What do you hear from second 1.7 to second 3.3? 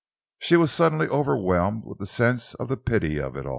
with a sense of the pity